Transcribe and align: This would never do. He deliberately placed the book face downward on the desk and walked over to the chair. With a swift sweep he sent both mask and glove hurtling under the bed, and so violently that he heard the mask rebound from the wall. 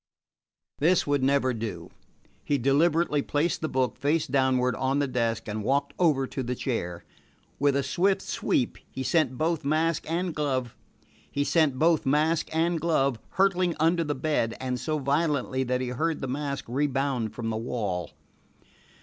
This 0.79 1.05
would 1.05 1.21
never 1.21 1.53
do. 1.53 1.91
He 2.43 2.57
deliberately 2.57 3.21
placed 3.21 3.61
the 3.61 3.69
book 3.69 3.95
face 3.99 4.25
downward 4.25 4.75
on 4.77 4.97
the 4.97 5.07
desk 5.07 5.47
and 5.47 5.63
walked 5.63 5.93
over 5.99 6.25
to 6.25 6.41
the 6.41 6.55
chair. 6.55 7.03
With 7.59 7.75
a 7.75 7.83
swift 7.83 8.23
sweep 8.23 8.79
he 8.89 9.03
sent 9.03 9.37
both 9.37 9.63
mask 9.63 10.11
and 10.11 10.33
glove 10.33 10.73
hurtling 11.33 13.75
under 13.79 14.03
the 14.03 14.15
bed, 14.15 14.55
and 14.59 14.79
so 14.79 14.97
violently 14.97 15.63
that 15.65 15.81
he 15.81 15.89
heard 15.89 16.19
the 16.19 16.27
mask 16.27 16.65
rebound 16.67 17.35
from 17.35 17.51
the 17.51 17.57
wall. 17.57 18.09